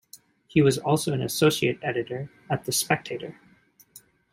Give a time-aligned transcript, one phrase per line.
[0.47, 3.39] He was also an associate editor at "The Spectator".